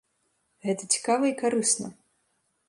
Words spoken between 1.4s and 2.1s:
карысна.